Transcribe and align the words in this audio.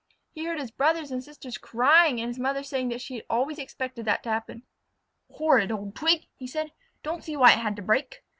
He 0.31 0.45
heard 0.45 0.59
his 0.59 0.71
brother 0.71 1.03
and 1.11 1.23
sisters 1.23 1.59
crying 1.59 2.19
and 2.19 2.29
his 2.29 2.39
mother 2.39 2.63
saying 2.63 2.89
that 2.89 3.01
she 3.01 3.17
had 3.17 3.25
always 3.29 3.59
expected 3.59 4.03
that 4.05 4.23
to 4.23 4.29
happen. 4.31 4.63
"Horrid 5.29 5.71
old 5.71 5.93
twig!" 5.93 6.25
he 6.35 6.47
said. 6.47 6.71
"Don't 7.03 7.23
see 7.23 7.37
why 7.37 7.51
it 7.51 7.59
had 7.59 7.75
to 7.75 7.83
break! 7.83 8.23